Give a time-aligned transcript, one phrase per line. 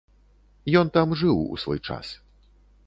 [0.81, 2.19] Ён там жыў у свой час.